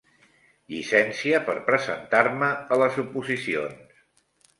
[0.73, 4.01] Llicència per presentar-me a les oposicions.